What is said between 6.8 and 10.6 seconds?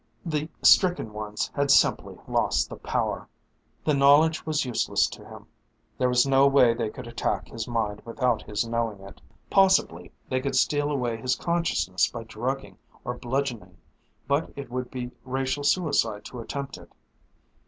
could attack his mind without his knowing it. Possibly they could